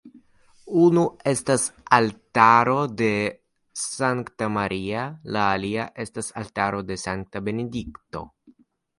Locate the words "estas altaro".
1.31-2.77, 6.05-6.81